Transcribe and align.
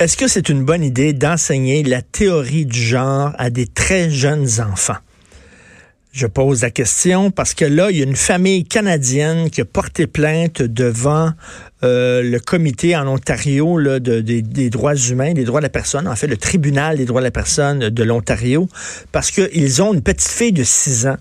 Est-ce 0.00 0.16
que 0.16 0.26
c'est 0.26 0.48
une 0.48 0.64
bonne 0.64 0.82
idée 0.82 1.12
d'enseigner 1.12 1.84
la 1.84 2.02
théorie 2.02 2.66
du 2.66 2.80
genre 2.80 3.30
à 3.38 3.48
des 3.48 3.68
très 3.68 4.10
jeunes 4.10 4.48
enfants? 4.58 4.96
Je 6.10 6.26
pose 6.26 6.62
la 6.62 6.70
question 6.70 7.30
parce 7.30 7.54
que 7.54 7.64
là, 7.64 7.92
il 7.92 7.98
y 7.98 8.00
a 8.00 8.04
une 8.04 8.16
famille 8.16 8.64
canadienne 8.64 9.50
qui 9.50 9.60
a 9.60 9.64
porté 9.64 10.08
plainte 10.08 10.62
devant 10.62 11.30
euh, 11.84 12.22
le 12.22 12.40
comité 12.40 12.96
en 12.96 13.06
Ontario 13.06 13.80
des 14.00 14.70
droits 14.70 14.96
humains, 14.96 15.32
des 15.32 15.44
droits 15.44 15.60
de 15.60 15.66
la 15.66 15.70
personne, 15.70 16.08
en 16.08 16.16
fait 16.16 16.26
le 16.26 16.38
tribunal 16.38 16.96
des 16.96 17.04
droits 17.04 17.20
de 17.20 17.26
la 17.26 17.30
personne 17.30 17.88
de 17.88 18.02
l'Ontario, 18.02 18.68
parce 19.12 19.30
qu'ils 19.30 19.80
ont 19.80 19.94
une 19.94 20.02
petite 20.02 20.28
fille 20.28 20.52
de 20.52 20.64
6 20.64 21.06
ans. 21.06 21.16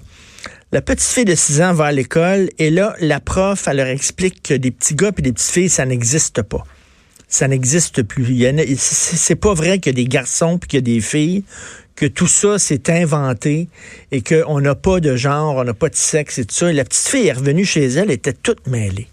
La 0.72 0.82
petite 0.82 1.08
fille 1.08 1.26
de 1.26 1.36
6 1.36 1.62
ans 1.62 1.74
va 1.74 1.86
à 1.86 1.92
l'école 1.92 2.50
et 2.58 2.72
là, 2.72 2.96
la 3.00 3.20
prof, 3.20 3.68
elle 3.68 3.78
leur 3.78 3.88
explique 3.88 4.42
que 4.42 4.56
des 4.56 4.72
petits 4.72 4.96
gars 4.96 5.12
et 5.16 5.22
des 5.22 5.32
petites 5.32 5.52
filles, 5.52 5.70
ça 5.70 5.86
n'existe 5.86 6.42
pas 6.42 6.64
ça 7.34 7.48
n'existe 7.48 8.04
plus. 8.04 8.46
C'est 8.78 9.36
pas 9.36 9.56
vrai 9.56 9.80
qu'il 9.80 9.92
y 9.92 9.96
a 9.96 10.04
des 10.04 10.08
garçons 10.08 10.60
puis 10.60 10.68
qu'il 10.68 10.78
y 10.78 10.84
a 10.92 10.96
des 10.96 11.02
filles 11.02 11.44
que 11.96 12.06
tout 12.06 12.28
ça 12.28 12.60
s'est 12.60 12.92
inventé 12.92 13.70
et 14.12 14.22
qu'on 14.22 14.62
n'a 14.62 14.76
pas 14.76 15.00
de 15.00 15.16
genre, 15.16 15.56
on 15.56 15.64
n'a 15.64 15.74
pas 15.74 15.90
de 15.90 15.96
sexe 15.96 16.38
et 16.38 16.46
tout 16.46 16.54
ça. 16.54 16.70
Et 16.70 16.74
la 16.74 16.84
petite 16.84 17.08
fille 17.08 17.28
est 17.28 17.34
revenue 17.34 17.66
chez 17.66 17.86
elle, 17.86 18.04
elle 18.04 18.12
était 18.12 18.34
toute 18.34 18.68
mêlée. 18.68 19.08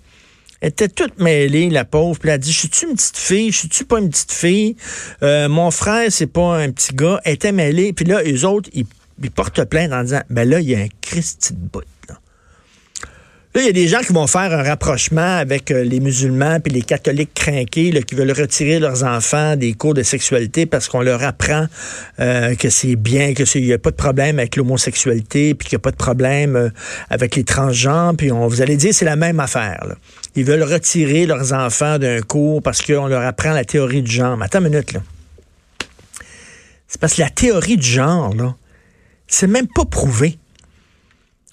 Elle 0.61 0.69
était 0.69 0.89
toute 0.89 1.19
mêlée, 1.19 1.71
la 1.71 1.87
pauvre. 1.87 2.19
Puis 2.19 2.29
elle 2.29 2.35
a 2.35 2.39
dit, 2.39 2.53
je 2.53 2.59
suis-tu 2.59 2.89
une 2.89 2.95
petite 2.95 3.17
fille? 3.17 3.53
Je 3.53 3.57
suis-tu 3.57 3.87
pas 3.87 3.99
une 3.99 4.11
petite 4.11 4.33
fille? 4.33 4.77
Euh, 5.23 5.49
mon 5.49 5.71
frère, 5.71 6.13
c'est 6.13 6.27
pas 6.27 6.59
un 6.59 6.71
petit 6.73 6.95
gars. 6.95 7.23
Elle 7.25 7.35
était 7.35 7.53
mêlée. 7.53 7.95
Puis 7.95 8.05
là, 8.05 8.23
eux 8.23 8.45
autres, 8.45 8.69
ils, 8.75 8.85
portent 9.31 9.65
plainte 9.65 9.93
en 9.95 10.03
disant, 10.03 10.21
ben 10.29 10.47
là, 10.47 10.61
il 10.61 10.69
y 10.69 10.75
a 10.75 10.81
un 10.81 10.89
Christy 11.01 11.55
de 11.55 11.59
bout. 11.59 11.85
Là, 13.53 13.63
il 13.63 13.67
y 13.67 13.69
a 13.69 13.73
des 13.73 13.89
gens 13.89 13.99
qui 13.99 14.13
vont 14.13 14.29
faire 14.29 14.53
un 14.53 14.63
rapprochement 14.63 15.39
avec 15.39 15.73
euh, 15.73 15.83
les 15.83 15.99
musulmans 15.99 16.61
puis 16.61 16.73
les 16.73 16.83
catholiques 16.83 17.35
crainqués 17.35 17.91
qui 18.05 18.15
veulent 18.15 18.31
retirer 18.31 18.79
leurs 18.79 19.03
enfants 19.03 19.57
des 19.57 19.73
cours 19.73 19.93
de 19.93 20.05
sexualité 20.05 20.67
parce 20.67 20.89
qu'on 20.89 21.01
leur 21.01 21.25
apprend 21.25 21.67
euh, 22.21 22.55
que 22.55 22.71
c'est 22.71 22.95
bien, 22.95 23.35
que 23.35 23.59
n'y 23.59 23.73
a 23.73 23.79
pas 23.79 23.91
de 23.91 23.97
problème 23.97 24.39
avec 24.39 24.55
l'homosexualité, 24.55 25.55
puis 25.55 25.69
qu'il 25.69 25.77
n'y 25.77 25.81
a 25.81 25.83
pas 25.83 25.91
de 25.91 25.97
problème 25.97 26.55
euh, 26.55 26.71
avec 27.11 27.35
les 27.35 27.43
transgenres, 27.43 28.15
puis 28.17 28.31
on 28.31 28.47
vous 28.47 28.63
allez 28.63 28.77
dire 28.77 28.95
c'est 28.95 29.05
la 29.05 29.17
même 29.17 29.41
affaire. 29.41 29.85
Ils 30.37 30.45
veulent 30.45 30.63
retirer 30.63 31.27
leurs 31.27 31.53
enfants 31.53 31.99
d'un 31.99 32.21
cours 32.21 32.63
parce 32.63 32.83
qu'on 32.83 33.09
leur 33.09 33.23
apprend 33.23 33.51
la 33.51 33.65
théorie 33.65 34.03
du 34.03 34.13
genre. 34.13 34.37
Mais 34.37 34.45
attends 34.45 34.61
une 34.61 34.71
minute 34.71 34.93
là. 34.93 35.01
C'est 36.87 37.01
parce 37.01 37.15
que 37.15 37.23
la 37.23 37.31
théorie 37.31 37.77
du 37.77 37.89
genre 37.89 38.33
là, 38.33 38.55
c'est 39.27 39.49
même 39.49 39.67
pas 39.67 39.87
prouvé. 39.87 40.39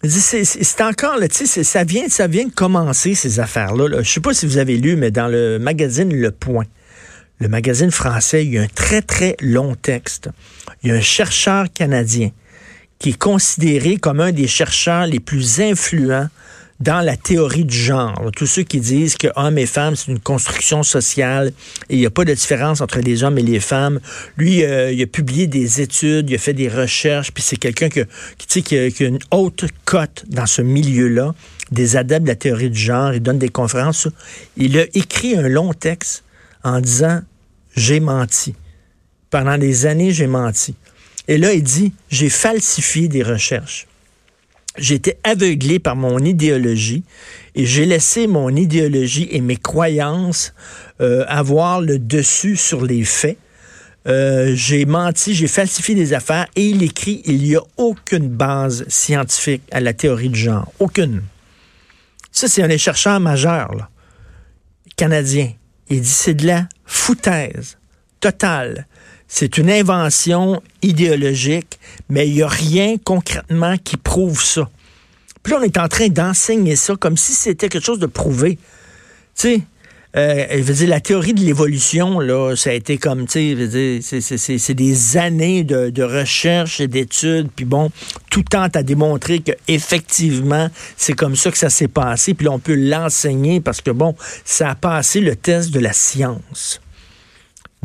C'est 0.03 0.81
encore, 0.81 1.17
là, 1.17 1.27
ça 1.29 1.83
vient, 1.83 2.07
ça 2.07 2.27
vient 2.27 2.45
de 2.45 2.51
commencer, 2.51 3.15
ces 3.15 3.39
affaires-là. 3.39 3.87
Je 3.89 3.97
ne 3.97 4.03
sais 4.03 4.19
pas 4.19 4.33
si 4.33 4.45
vous 4.45 4.57
avez 4.57 4.77
lu, 4.77 4.95
mais 4.95 5.09
dans 5.09 5.27
le 5.27 5.57
magazine 5.57 6.13
Le 6.13 6.31
Point, 6.31 6.65
le 7.39 7.47
magazine 7.47 7.91
français, 7.91 8.45
il 8.45 8.53
y 8.53 8.57
a 8.57 8.61
un 8.61 8.67
très, 8.67 9.01
très 9.01 9.35
long 9.41 9.75
texte. 9.75 10.29
Il 10.83 10.89
y 10.89 10.93
a 10.93 10.95
un 10.95 11.01
chercheur 11.01 11.65
canadien 11.73 12.29
qui 12.99 13.09
est 13.09 13.17
considéré 13.17 13.97
comme 13.97 14.19
un 14.19 14.31
des 14.31 14.47
chercheurs 14.47 15.07
les 15.07 15.19
plus 15.19 15.61
influents 15.61 16.29
dans 16.79 17.01
la 17.01 17.17
théorie 17.17 17.65
du 17.65 17.75
genre. 17.75 18.29
Tous 18.35 18.45
ceux 18.45 18.63
qui 18.63 18.79
disent 18.79 19.17
que 19.17 19.27
hommes 19.35 19.57
et 19.57 19.65
femmes, 19.65 19.95
c'est 19.95 20.11
une 20.11 20.19
construction 20.19 20.83
sociale 20.83 21.51
et 21.89 21.95
il 21.95 21.99
n'y 21.99 22.05
a 22.05 22.11
pas 22.11 22.25
de 22.25 22.33
différence 22.33 22.81
entre 22.81 22.99
les 22.99 23.23
hommes 23.23 23.37
et 23.37 23.43
les 23.43 23.59
femmes. 23.59 23.99
Lui, 24.37 24.63
euh, 24.63 24.91
il 24.91 25.01
a 25.01 25.07
publié 25.07 25.47
des 25.47 25.81
études, 25.81 26.29
il 26.29 26.35
a 26.35 26.37
fait 26.37 26.53
des 26.53 26.69
recherches, 26.69 27.31
puis 27.31 27.43
c'est 27.43 27.57
quelqu'un 27.57 27.89
qui, 27.89 28.01
qui, 28.37 28.63
qui, 28.63 28.91
qui 28.91 29.03
a 29.03 29.07
une 29.07 29.19
haute 29.31 29.65
cote 29.85 30.25
dans 30.27 30.45
ce 30.45 30.61
milieu-là, 30.61 31.33
des 31.71 31.95
adeptes 31.95 32.23
de 32.23 32.29
la 32.29 32.35
théorie 32.35 32.69
du 32.69 32.79
genre. 32.79 33.13
Il 33.13 33.21
donne 33.21 33.39
des 33.39 33.49
conférences. 33.49 34.07
Il 34.55 34.77
a 34.77 34.85
écrit 34.93 35.35
un 35.35 35.47
long 35.47 35.73
texte 35.73 36.23
en 36.63 36.79
disant 36.79 37.21
j'ai 37.75 37.99
menti. 37.99 38.55
Pendant 39.29 39.57
des 39.57 39.85
années, 39.85 40.11
j'ai 40.11 40.27
menti. 40.27 40.75
Et 41.27 41.37
là, 41.37 41.53
il 41.53 41.63
dit 41.63 41.91
j'ai 42.09 42.29
falsifié 42.29 43.07
des 43.07 43.23
recherches. 43.23 43.87
J'ai 44.77 44.95
été 44.95 45.17
aveuglé 45.23 45.79
par 45.79 45.95
mon 45.95 46.19
idéologie 46.19 47.03
et 47.55 47.65
j'ai 47.65 47.85
laissé 47.85 48.27
mon 48.27 48.55
idéologie 48.55 49.27
et 49.31 49.41
mes 49.41 49.57
croyances 49.57 50.53
euh, 51.01 51.25
avoir 51.27 51.81
le 51.81 51.97
dessus 51.97 52.55
sur 52.55 52.85
les 52.85 53.03
faits. 53.03 53.37
Euh, 54.07 54.53
j'ai 54.55 54.85
menti, 54.85 55.33
j'ai 55.33 55.47
falsifié 55.47 55.95
des 55.95 56.13
affaires 56.13 56.47
et 56.55 56.69
il 56.69 56.83
écrit 56.83 57.21
il 57.25 57.41
n'y 57.43 57.55
a 57.55 57.61
aucune 57.75 58.29
base 58.29 58.85
scientifique 58.87 59.63
à 59.71 59.79
la 59.79 59.93
théorie 59.93 60.29
du 60.29 60.39
genre. 60.39 60.71
Aucune. 60.79 61.23
Ça, 62.31 62.47
c'est 62.47 62.61
un 62.61 62.67
des 62.67 62.77
chercheurs 62.77 63.19
majeurs, 63.19 63.73
là, 63.73 63.89
canadien. 64.95 65.51
Il 65.89 66.01
dit 66.01 66.07
c'est 66.07 66.35
de 66.35 66.45
la 66.45 66.69
foutaise 66.85 67.77
totale. 68.19 68.85
C'est 69.27 69.57
une 69.57 69.69
invention 69.69 70.61
idéologique, 70.81 71.79
mais 72.09 72.27
il 72.27 72.35
n'y 72.35 72.41
a 72.41 72.47
rien 72.47 72.95
concrètement 73.03 73.75
qui 73.77 73.97
prouve 73.97 74.41
ça. 74.41 74.69
Puis 75.43 75.53
là, 75.53 75.59
on 75.61 75.63
est 75.63 75.77
en 75.77 75.87
train 75.87 76.07
d'enseigner 76.07 76.75
ça 76.75 76.95
comme 76.95 77.17
si 77.17 77.33
c'était 77.33 77.69
quelque 77.69 77.85
chose 77.85 77.99
de 77.99 78.05
prouvé. 78.05 78.55
Tu 78.55 78.61
sais, 79.35 79.61
euh, 80.15 80.45
je 80.49 80.61
veux 80.61 80.73
dire, 80.73 80.89
la 80.89 80.99
théorie 80.99 81.33
de 81.33 81.41
l'évolution, 81.41 82.19
là, 82.19 82.55
ça 82.55 82.71
a 82.71 82.73
été 82.73 82.97
comme, 82.97 83.27
tu 83.27 84.01
sais, 84.01 84.19
c'est 84.27 84.73
des 84.73 85.17
années 85.17 85.63
de, 85.63 86.03
recherche 86.03 86.79
et 86.79 86.87
d'études, 86.87 87.49
puis 87.55 87.65
bon, 87.65 87.91
tout 88.31 88.43
tente 88.43 88.75
à 88.75 88.83
démontrer 88.83 89.39
que 89.39 89.51
effectivement, 89.67 90.69
c'est 90.95 91.13
comme 91.13 91.35
ça 91.35 91.51
que 91.51 91.57
ça 91.57 91.69
s'est 91.69 91.89
passé, 91.89 92.33
puis 92.33 92.45
là, 92.45 92.51
on 92.51 92.59
peut 92.59 92.75
l'enseigner 92.75 93.59
parce 93.59 93.81
que, 93.81 93.91
bon, 93.91 94.15
ça 94.45 94.71
a 94.71 94.75
passé 94.75 95.19
le 95.19 95.35
test 95.35 95.71
de 95.71 95.79
la 95.79 95.93
science. 95.93 96.81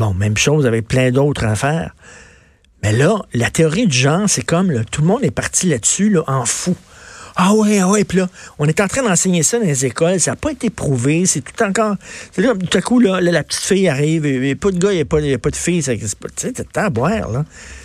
Bon, 0.03 0.15
même 0.15 0.37
chose 0.37 0.67
avec 0.67 0.89
plein 0.89 1.13
d'autres 1.13 1.45
affaires. 1.45 1.95
Mais 2.83 2.91
là, 2.91 3.23
la 3.35 3.51
théorie 3.51 3.87
du 3.87 3.97
genre, 3.97 4.29
c'est 4.29 4.43
comme 4.43 4.85
tout 4.87 5.01
le 5.01 5.07
monde 5.07 5.23
est 5.23 5.31
parti 5.31 5.69
là-dessus 5.69 6.11
là, 6.11 6.25
en 6.27 6.45
fou. 6.45 6.75
Ah 7.37 7.55
ouais, 7.55 7.79
ah 7.79 7.89
ouais, 7.89 8.03
puis 8.03 8.19
là, 8.19 8.29
on 8.59 8.67
est 8.67 8.81
en 8.81 8.89
train 8.89 9.05
d'enseigner 9.05 9.45
ça 9.45 9.61
dans 9.61 9.65
les 9.65 9.87
écoles, 9.87 10.19
ça 10.19 10.33
n'a 10.33 10.37
pas 10.37 10.51
été 10.51 10.71
prouvé, 10.71 11.25
c'est 11.25 11.41
tout 11.41 11.63
encore... 11.63 11.95
Là, 12.37 12.53
tout 12.53 12.77
à 12.77 12.83
coup, 12.83 12.99
là, 12.99 13.21
la 13.21 13.45
petite 13.45 13.63
fille 13.63 13.87
arrive, 13.87 14.27
il 14.27 14.41
n'y 14.41 14.51
a 14.51 14.57
pas 14.57 14.73
de 14.73 14.79
gars, 14.79 14.91
il 14.91 14.97
n'y 14.97 15.33
a, 15.35 15.39
pas 15.39 15.51
de 15.51 15.57
fille, 15.57 15.85
c'est 15.85 15.97
pas... 16.17 16.29
Tu 16.35 16.49
sais, 16.49 16.53
t'as 16.53 16.87
à 16.87 16.91
boire, 16.91 17.31
là. 17.31 17.45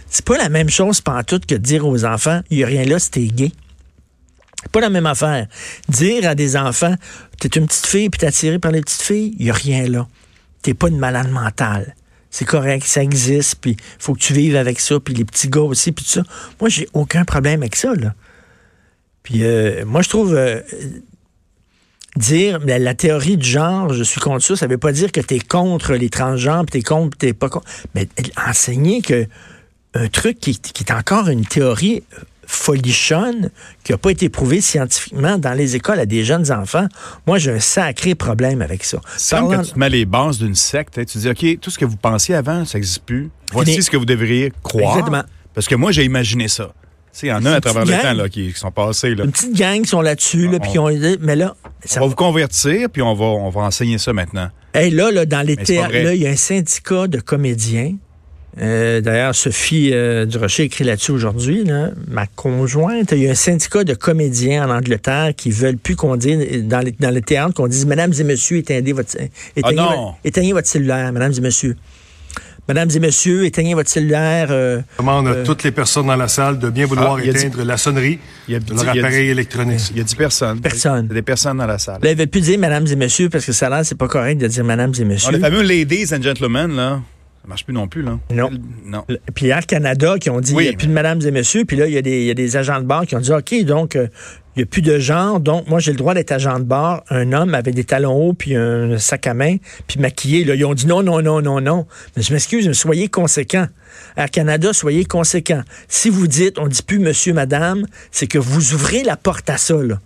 C'est 0.10 0.26
pas 0.26 0.40
la 0.40 0.50
même 0.50 0.70
chose, 0.70 1.04
tout 1.28 1.40
que 1.48 1.54
de 1.54 1.58
dire 1.58 1.86
aux 1.86 2.04
enfants, 2.04 2.42
il 2.50 2.58
n'y 2.58 2.64
a 2.64 2.68
rien 2.68 2.84
là, 2.84 2.98
c'était 2.98 3.28
gay. 3.28 3.52
Pas 4.72 4.82
la 4.82 4.90
même 4.90 5.06
affaire. 5.06 5.46
Dire 5.88 6.28
à 6.28 6.34
des 6.34 6.58
enfants, 6.58 6.96
t'es 7.40 7.50
une 7.50 7.68
petite 7.68 7.86
fille, 7.86 8.10
puis 8.10 8.18
t'es 8.18 8.26
attiré 8.26 8.58
par 8.58 8.72
les 8.72 8.82
petites 8.82 9.04
filles, 9.04 9.36
il 9.38 9.46
n'y 9.46 9.52
a 9.52 9.54
rien 9.54 9.88
là 9.88 10.08
t'es 10.68 10.74
pas 10.74 10.90
une 10.90 11.00
malade 11.00 11.32
mentale. 11.32 11.96
C'est 12.30 12.46
correct, 12.46 12.86
ça 12.86 13.02
existe, 13.02 13.56
puis 13.62 13.78
faut 14.00 14.14
que 14.14 14.20
tu 14.20 14.34
vives 14.34 14.56
avec 14.56 14.80
ça, 14.80 15.00
puis 15.00 15.14
les 15.14 15.26
petits 15.26 15.50
gars 15.50 15.62
aussi, 15.62 15.92
puis 15.92 16.04
tout 16.04 16.12
ça. 16.12 16.24
Moi, 16.60 16.70
j'ai 16.70 16.88
aucun 16.94 17.26
problème 17.26 17.62
avec 17.62 17.76
ça, 17.76 17.94
là. 17.96 18.14
Puis 19.24 19.44
euh, 19.44 19.86
moi, 19.86 20.02
je 20.02 20.10
trouve 20.10 20.36
euh, 20.36 20.62
dire 22.16 22.60
la, 22.66 22.94
théorie 22.94 23.38
du 23.38 23.48
genre, 23.48 23.94
je 23.94 24.04
suis 24.04 24.22
contre 24.22 24.44
ça, 24.44 24.56
ça 24.56 24.68
veut 24.68 24.78
pas 24.78 24.92
dire 24.92 25.12
que 25.12 25.22
tu 25.22 25.36
es 25.36 25.40
contre 25.40 25.94
les 25.94 26.10
transgenres, 26.10 26.66
puis 26.66 26.82
t'es 26.82 26.84
contre, 26.84 27.18
t'es 27.18 27.34
pas 27.34 27.50
contre. 27.50 27.70
Mais 27.96 28.08
enseigner 28.48 29.02
que 29.02 29.28
un 29.94 30.08
truc 30.10 30.40
qui 30.40 30.52
est 30.52 30.92
encore 30.92 31.28
une 31.28 31.46
théorie 31.46 32.04
folichonne 32.48 33.52
qui 33.84 33.92
n'a 33.92 33.98
pas 33.98 34.10
été 34.10 34.30
prouvé 34.30 34.62
scientifiquement 34.62 35.38
dans 35.38 35.54
les 35.54 35.76
écoles 35.76 36.00
à 36.00 36.06
des 36.06 36.24
jeunes 36.24 36.52
enfants. 36.52 36.88
Moi, 37.28 37.38
j'ai 37.38 37.52
un 37.52 37.60
sacré 37.60 38.16
problème 38.16 38.62
avec 38.62 38.84
ça. 38.84 39.00
Parlant... 39.30 39.50
Quand 39.50 39.62
tu 39.62 39.78
mets 39.78 39.90
les 39.90 40.06
bases 40.06 40.40
d'une 40.40 40.56
secte, 40.56 40.98
hein, 40.98 41.04
tu 41.06 41.20
dis, 41.20 41.30
OK, 41.30 41.60
tout 41.60 41.70
ce 41.70 41.78
que 41.78 41.86
vous 41.86 41.98
pensiez 41.98 42.34
avant, 42.34 42.66
ça 42.66 42.78
n'existe 42.78 43.04
plus. 43.04 43.30
Voici 43.52 43.84
ce 43.84 43.92
que 43.92 43.98
vous 43.98 44.06
devriez 44.06 44.52
croire. 44.64 44.98
Exactement. 44.98 45.24
Parce 45.54 45.68
que 45.68 45.76
moi, 45.76 45.92
j'ai 45.92 46.06
imaginé 46.06 46.48
ça. 46.48 46.72
Il 47.24 47.30
y 47.30 47.34
en 47.34 47.44
a 47.46 47.54
à 47.54 47.62
travers 47.62 47.84
le 47.84 48.02
temps 48.02 48.14
là, 48.14 48.30
qui, 48.30 48.54
sont 48.54 48.72
passés. 48.72 49.16
Là. 49.16 49.26
Une 49.26 49.32
petite 49.32 49.56
gang 49.56 49.82
qui 49.82 49.88
sont 49.88 50.02
là-dessus, 50.02 50.48
là, 50.48 50.60
puis 50.60 50.78
on, 50.78 50.88
mais 51.20 51.36
là... 51.36 51.56
Ça 51.84 52.00
on 52.00 52.04
va 52.04 52.10
vous 52.10 52.16
convertir, 52.16 52.90
puis 52.92 53.02
on 53.02 53.14
va, 53.14 53.26
on 53.26 53.50
va 53.50 53.62
enseigner 53.62 53.98
ça 53.98 54.14
maintenant. 54.14 54.50
Hey, 54.74 54.92
là, 54.92 55.12
là, 55.12 55.26
dans 55.26 55.42
les 55.42 55.56
théâtres, 55.56 55.96
il 55.96 56.22
y 56.22 56.28
a 56.28 56.30
un 56.30 56.36
syndicat 56.36 57.08
de 57.08 57.20
comédiens 57.20 57.96
euh, 58.60 59.02
d'ailleurs, 59.02 59.36
Sophie 59.36 59.92
euh, 59.94 60.26
Durocher 60.26 60.64
écrit 60.64 60.84
là-dessus 60.84 61.12
aujourd'hui. 61.12 61.64
Ma 62.08 62.26
conjointe, 62.28 63.12
il 63.12 63.20
y 63.20 63.28
a 63.28 63.32
un 63.32 63.36
syndicat 63.36 63.84
de 63.84 63.94
comédiens 63.94 64.68
en 64.68 64.76
Angleterre 64.76 65.34
qui 65.36 65.52
veulent 65.52 65.78
plus 65.78 65.96
qu'on 65.96 66.16
dise 66.16 66.64
dans, 66.64 66.80
les, 66.80 66.92
dans 66.92 67.14
le 67.14 67.22
théâtre 67.22 67.54
qu'on 67.54 67.68
dise 67.68 67.86
Mesdames 67.86 68.14
et 68.18 68.24
Messieurs, 68.24 68.58
éteignez 68.58 68.94
votre, 68.94 69.16
ah 69.64 70.16
éteignez, 70.24 70.54
votre 70.54 70.68
cellulaire, 70.68 71.12
Mesdames 71.12 71.34
et 71.38 71.42
Messieurs. 71.42 71.76
Mesdames 72.68 72.90
et 72.94 73.00
messieurs, 73.00 73.46
éteignez 73.46 73.76
votre 73.76 73.90
cellulaire. 73.90 74.50
Euh, 74.52 74.82
demande 75.00 75.30
à 75.30 75.36
toutes 75.36 75.64
les 75.64 75.72
personnes 75.72 76.08
dans 76.08 76.18
la 76.18 76.28
salle 76.28 76.60
de 76.60 76.70
bien 76.70 76.86
vouloir 76.86 77.18
ah, 77.18 77.24
éteindre 77.24 77.64
la 77.64 77.78
sonnerie 77.78 78.20
de 78.50 78.60
leur 78.74 78.90
appareil 78.90 79.30
électronique. 79.30 79.80
Il 79.92 79.98
y 79.98 80.02
a 80.02 80.04
10 80.04 80.16
personnes. 80.16 80.60
Personne. 80.60 81.06
Il 81.06 81.08
y 81.08 81.12
a 81.12 81.14
des 81.14 81.22
personnes 81.22 81.60
dans 81.60 81.66
la 81.66 81.78
salle. 81.78 82.00
Là, 82.02 82.12
il 82.12 82.18
ne 82.18 82.20
veut 82.20 82.28
plus 82.28 82.42
dire 82.42 82.60
mesdames 82.60 82.86
et 82.86 82.96
messieurs 82.98 83.30
parce 83.30 83.46
que 83.46 83.54
ça 83.54 83.70
là, 83.70 83.86
c'est 83.86 83.98
pas 83.98 84.10
correct 84.10 84.42
de 84.42 84.48
dire 84.48 84.66
mesdames 84.66 84.92
et 85.00 85.06
messieurs. 85.06 85.32
les 85.32 85.40
fameux 85.40 85.62
ladies 85.62 86.14
and 86.14 86.22
gentlemen, 86.22 86.76
là. 86.76 87.00
Ça 87.48 87.52
marche 87.52 87.64
plus 87.64 87.74
non 87.74 87.88
plus, 87.88 88.02
là. 88.02 88.20
Non. 88.30 88.50
non. 88.84 89.06
Puis 89.34 89.48
Air 89.48 89.66
Canada 89.66 90.18
qui 90.20 90.30
ont 90.30 90.42
dit 90.42 90.52
il 90.52 90.58
n'y 90.58 90.68
a 90.68 90.74
plus 90.74 90.88
de 90.88 90.92
mesdames 90.92 91.22
et 91.22 91.32
messieurs. 91.32 91.64
Puis 91.64 91.78
là, 91.78 91.88
il 91.88 91.94
y, 91.94 91.98
a 91.98 92.02
des, 92.02 92.26
y 92.26 92.30
a 92.30 92.34
des 92.34 92.58
agents 92.58 92.82
de 92.82 92.86
bar 92.86 93.06
qui 93.06 93.16
ont 93.16 93.22
dit 93.22 93.32
OK, 93.32 93.64
donc 93.64 93.96
euh, 93.96 94.10
il 94.58 94.60
n'y 94.60 94.64
a 94.64 94.66
plus 94.66 94.82
de 94.82 95.00
genre. 95.00 95.40
Donc, 95.40 95.66
moi, 95.70 95.80
j'ai 95.80 95.92
le 95.92 95.98
droit 95.98 96.14
d'être 96.14 96.34
agent 96.34 96.60
de 96.60 96.66
bar. 96.66 97.06
Un 97.10 97.32
homme 97.32 97.56
avec 97.56 97.74
des 97.74 97.86
talons 97.86 98.12
hauts, 98.16 98.34
puis 98.34 98.54
un 98.54 98.98
sac 98.98 99.28
à 99.28 99.34
main, 99.34 99.56
puis 99.88 99.98
maquillé. 99.98 100.44
Là, 100.44 100.56
ils 100.56 100.66
ont 100.66 100.74
dit 100.74 100.88
non, 100.88 101.04
non, 101.04 101.22
non, 101.22 101.42
non, 101.42 101.62
non. 101.62 101.86
Mais 102.18 102.22
je 102.22 102.34
m'excuse, 102.34 102.68
mais 102.68 102.74
soyez 102.74 103.08
conséquents. 103.08 103.68
Air 104.18 104.30
Canada, 104.30 104.74
soyez 104.74 105.06
conséquents. 105.06 105.62
Si 105.88 106.10
vous 106.10 106.28
dites, 106.28 106.60
on 106.60 106.68
dit 106.68 106.82
plus 106.82 107.00
monsieur, 107.00 107.32
madame, 107.32 107.86
c'est 108.12 108.28
que 108.28 108.40
vous 108.40 108.74
ouvrez 108.74 109.04
la 109.04 109.16
porte 109.16 109.50
à 109.50 109.56
ça, 109.56 109.82
là. 109.82 110.00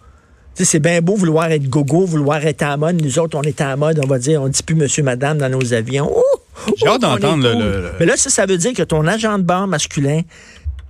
C'est 0.53 0.79
bien 0.79 1.01
beau 1.01 1.15
vouloir 1.15 1.45
être 1.51 1.67
gogo, 1.67 2.05
vouloir 2.05 2.45
être 2.45 2.61
à 2.61 2.77
mode. 2.77 3.01
Nous 3.01 3.17
autres, 3.17 3.35
on 3.35 3.41
est 3.41 3.61
à 3.61 3.75
mode, 3.77 3.99
on 4.03 4.07
va 4.07 4.19
dire, 4.19 4.43
on 4.43 4.47
dit 4.47 4.61
plus 4.61 4.75
monsieur, 4.75 5.01
madame 5.01 5.39
dans 5.39 5.49
nos 5.49 5.73
avions. 5.73 6.11
J'ai 6.77 6.87
hâte 6.87 7.01
d'entendre 7.01 7.43
le, 7.47 7.91
Mais 7.99 8.05
là, 8.05 8.17
ça, 8.17 8.29
ça 8.29 8.45
veut 8.45 8.57
dire 8.57 8.73
que 8.73 8.83
ton 8.83 9.05
agent 9.07 9.37
de 9.39 9.43
bar 9.43 9.67
masculin, 9.67 10.21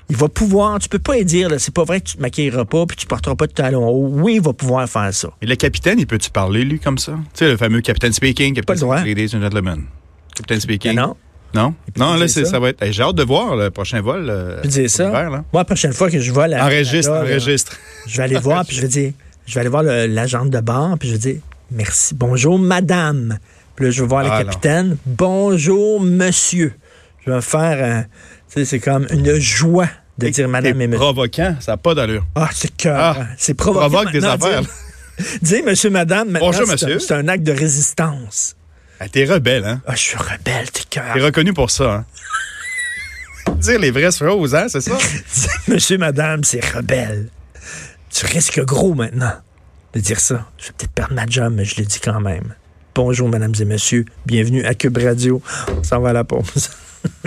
il 0.10 0.18
va 0.18 0.28
pouvoir, 0.28 0.78
tu 0.80 0.90
peux 0.90 1.00
pas 1.00 1.22
dire, 1.24 1.50
c'est 1.58 1.74
pas 1.74 1.86
vrai 1.86 2.02
que 2.02 2.08
tu 2.08 2.18
te 2.18 2.22
maquilleras 2.22 2.66
pas 2.66 2.86
puis 2.86 2.98
tu 2.98 3.08
porteras 3.08 3.36
pas 3.36 3.48
de 3.48 3.54
talons 3.54 3.88
hauts. 3.88 4.10
Oui, 4.12 4.36
il 4.36 4.42
va 4.42 4.52
pouvoir 4.52 4.88
faire 4.90 5.14
ça. 5.14 5.30
Et 5.42 5.46
le 5.46 5.56
capitaine, 5.56 6.00
il 6.00 6.06
peut-tu 6.08 6.30
parler, 6.30 6.66
lui, 6.66 6.80
comme 6.80 6.98
ça? 6.98 7.14
Tu 7.34 7.46
sais, 7.46 7.48
le 7.50 7.58
fameux 7.58 7.80
capitaine 7.82 8.12
speaking, 8.12 8.54
capitaine 8.54 8.66
pas 8.66 8.74
le 8.74 8.80
droit. 8.80 9.04
ladies 9.04 9.36
and 9.36 9.42
gentlemen. 9.42 9.84
Capitaine 10.36 10.60
speaking. 10.60 10.96
Ben 10.96 11.02
non. 11.02 11.16
Non? 11.54 11.74
Non, 11.98 12.16
là, 12.16 12.28
ça. 12.28 12.46
ça. 12.46 12.60
va 12.60 12.70
être. 12.70 12.92
J'ai 12.92 13.04
hâte 13.04 13.16
de 13.16 13.24
voir 13.24 13.56
le 13.56 13.70
prochain 13.70 14.02
vol. 14.02 14.28
Euh, 14.30 14.62
dire 14.62 14.90
ça. 14.90 15.10
Moi, 15.10 15.44
la 15.54 15.66
prochaine 15.66 15.94
fois 15.94 16.10
que 16.10 16.20
je 16.20 16.32
vole 16.32 16.54
à. 16.54 16.66
Enregistre, 16.66 17.12
enregistre. 17.12 17.78
Je 18.08 18.18
vais 18.18 18.24
aller 18.24 18.38
voir, 18.38 18.66
puis 18.66 18.76
je 18.76 18.82
vais 18.82 18.88
dire, 18.88 19.12
je 19.46 19.54
vais 19.54 19.60
aller 19.62 19.70
voir 19.70 19.84
l'agent 19.84 20.46
de 20.46 20.60
bord, 20.60 20.98
puis 20.98 21.10
je 21.10 21.14
vais 21.14 21.20
dire, 21.20 21.42
merci. 21.72 22.16
Bonjour, 22.16 22.58
madame. 22.60 23.38
Puis 23.76 23.86
là, 23.86 23.92
je 23.92 24.02
vais 24.02 24.08
voir 24.08 24.24
le 24.24 24.30
ah, 24.32 24.44
capitaine. 24.44 24.98
Bonjour, 25.06 26.02
monsieur. 26.02 26.74
Je 27.26 27.32
vais 27.32 27.42
faire, 27.42 28.06
tu 28.48 28.54
sais, 28.54 28.66
c'est 28.66 28.80
comme 28.80 29.08
une 29.12 29.36
joie 29.36 29.88
de 30.18 30.30
dire 30.30 30.48
madame 30.48 30.82
et, 30.82 30.88
monsieur. 30.88 31.00
provoquant, 31.00 31.56
ça 31.60 31.74
n'a 31.74 31.78
pas 31.78 31.94
d'allure. 31.96 32.26
Ah, 32.36 32.50
c'est 32.54 32.76
cœur. 32.76 33.18
Ah, 33.18 33.28
c'est 33.38 33.54
provoquant. 33.54 33.90
Provoque 33.90 34.12
des 34.12 34.26
affaires. 34.26 34.62
Dire, 35.42 35.64
monsieur, 35.66 35.92
madame, 35.92 36.38
Bonjour, 36.40 36.68
monsieur. 36.68 36.98
C'est 36.98 37.14
un 37.14 37.28
acte 37.28 37.44
de 37.44 37.52
résistance. 37.52 38.56
Ah, 39.00 39.08
t'es 39.08 39.26
rebelle, 39.26 39.66
hein? 39.66 39.82
Ah, 39.86 39.94
je 39.94 40.00
suis 40.00 40.18
rebelle, 40.18 40.72
t'es 40.72 40.84
cœur. 40.90 41.14
T'es 41.14 41.22
reconnu 41.22 41.54
pour 41.54 41.70
ça, 41.70 41.94
hein? 41.94 42.06
dire 43.56 43.80
les 43.80 43.92
vraies 43.92 44.12
choses, 44.12 44.56
hein, 44.56 44.68
c'est 44.68 44.82
ça? 44.82 44.98
monsieur, 45.68 45.98
madame, 45.98 46.44
c'est 46.44 46.64
rebelle. 46.74 47.30
Tu 48.10 48.26
risques 48.26 48.64
gros 48.64 48.94
maintenant 48.94 49.34
de 49.94 50.00
dire 50.00 50.20
ça. 50.20 50.48
Je 50.58 50.68
vais 50.68 50.74
peut-être 50.78 50.92
perdre 50.92 51.14
ma 51.14 51.26
job, 51.26 51.54
mais 51.56 51.66
je 51.66 51.76
le 51.78 51.86
dis 51.86 52.00
quand 52.00 52.20
même. 52.20 52.56
Bonjour, 52.94 53.30
mesdames 53.30 53.54
et 53.58 53.66
messieurs. 53.66 54.04
Bienvenue 54.26 54.66
à 54.66 54.74
Cube 54.74 54.98
Radio. 54.98 55.42
On 55.78 55.82
s'en 55.82 56.02
va 56.02 56.10
à 56.10 56.14
la 56.14 56.26
pause. 56.26 56.70